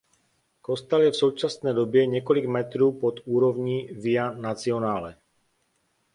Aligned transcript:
Kostel 0.61 1.01
je 1.01 1.11
v 1.11 1.15
současné 1.15 1.73
době 1.73 2.05
několik 2.07 2.45
metrů 2.45 2.91
pod 2.99 3.19
úrovní 3.25 3.87
"Via 3.87 4.31
Nazionale". 4.31 5.15